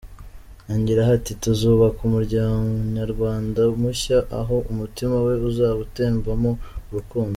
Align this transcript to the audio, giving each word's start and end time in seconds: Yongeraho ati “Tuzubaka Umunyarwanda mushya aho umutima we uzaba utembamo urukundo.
Yongeraho 0.67 1.11
ati 1.19 1.33
“Tuzubaka 1.43 1.99
Umunyarwanda 2.07 3.61
mushya 3.81 4.17
aho 4.39 4.55
umutima 4.71 5.15
we 5.25 5.33
uzaba 5.49 5.77
utembamo 5.87 6.51
urukundo. 6.89 7.29